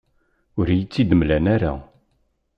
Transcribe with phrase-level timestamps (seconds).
[0.59, 1.73] Ur iyi-tt-id-mlan ara.